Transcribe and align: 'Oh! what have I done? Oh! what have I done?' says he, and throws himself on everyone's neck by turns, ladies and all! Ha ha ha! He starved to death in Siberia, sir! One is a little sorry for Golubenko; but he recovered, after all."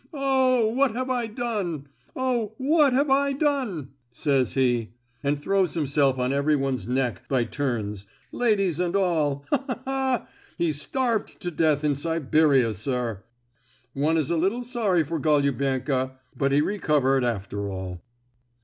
'Oh! 0.15 0.67
what 0.69 0.95
have 0.95 1.11
I 1.11 1.27
done? 1.27 1.87
Oh! 2.15 2.55
what 2.57 2.91
have 2.91 3.11
I 3.11 3.33
done?' 3.33 3.89
says 4.11 4.53
he, 4.53 4.93
and 5.21 5.37
throws 5.37 5.75
himself 5.75 6.17
on 6.17 6.33
everyone's 6.33 6.87
neck 6.87 7.27
by 7.29 7.43
turns, 7.43 8.07
ladies 8.31 8.79
and 8.79 8.95
all! 8.95 9.45
Ha 9.51 9.63
ha 9.67 9.81
ha! 9.85 10.27
He 10.57 10.73
starved 10.73 11.39
to 11.41 11.51
death 11.51 11.83
in 11.83 11.93
Siberia, 11.93 12.73
sir! 12.73 13.21
One 13.93 14.17
is 14.17 14.31
a 14.31 14.37
little 14.37 14.63
sorry 14.63 15.03
for 15.03 15.19
Golubenko; 15.19 16.13
but 16.35 16.51
he 16.51 16.61
recovered, 16.61 17.23
after 17.23 17.69
all." 17.69 18.01